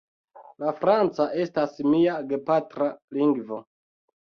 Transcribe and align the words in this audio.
La 0.63 0.71
franca 0.79 1.27
estas 1.43 1.77
mia 1.91 2.17
gepatra 2.33 2.91
lingvo. 3.21 3.63